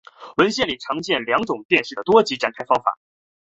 [0.35, 2.97] 文献里常见到两种电势的多极展开方法。